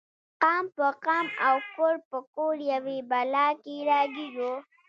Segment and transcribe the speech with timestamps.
[0.41, 4.45] قام په قام او کور په کور یوې بلا کې راګیر و.